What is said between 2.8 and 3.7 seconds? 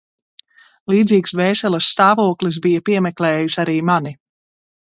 piemeklējis